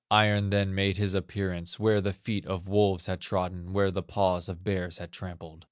Iron 0.09 0.49
then 0.49 0.73
made 0.73 0.97
his 0.97 1.13
appearance, 1.13 1.77
Where 1.79 2.01
the 2.01 2.11
feet 2.11 2.47
of 2.47 2.67
wolves 2.67 3.05
had 3.05 3.21
trodden, 3.21 3.71
Where 3.71 3.91
the 3.91 4.01
paws 4.01 4.49
of 4.49 4.63
bears 4.63 4.97
had 4.97 5.11
trampled. 5.11 5.59